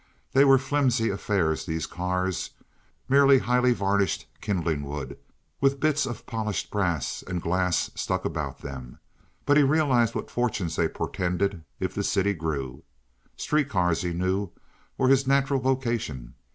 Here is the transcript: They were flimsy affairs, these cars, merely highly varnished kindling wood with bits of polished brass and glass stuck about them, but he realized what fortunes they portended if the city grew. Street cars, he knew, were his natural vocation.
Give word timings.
They 0.33 0.43
were 0.45 0.57
flimsy 0.57 1.09
affairs, 1.11 1.67
these 1.67 1.85
cars, 1.85 2.49
merely 3.07 3.37
highly 3.37 3.71
varnished 3.71 4.25
kindling 4.41 4.81
wood 4.81 5.15
with 5.59 5.79
bits 5.79 6.07
of 6.07 6.25
polished 6.25 6.71
brass 6.71 7.21
and 7.27 7.39
glass 7.39 7.91
stuck 7.93 8.25
about 8.25 8.61
them, 8.63 8.97
but 9.45 9.57
he 9.57 9.61
realized 9.63 10.15
what 10.15 10.31
fortunes 10.31 10.75
they 10.75 10.87
portended 10.87 11.63
if 11.79 11.93
the 11.93 12.03
city 12.03 12.33
grew. 12.33 12.81
Street 13.37 13.69
cars, 13.69 14.01
he 14.01 14.11
knew, 14.11 14.49
were 14.97 15.07
his 15.09 15.27
natural 15.27 15.59
vocation. 15.59 16.33